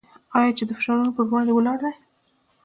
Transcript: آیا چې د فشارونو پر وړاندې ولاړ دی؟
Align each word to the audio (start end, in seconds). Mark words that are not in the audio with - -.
آیا 0.37 0.51
چې 0.57 0.63
د 0.67 0.71
فشارونو 0.77 1.11
پر 1.15 1.23
وړاندې 1.27 1.53
ولاړ 1.55 1.77
دی؟ 1.83 1.93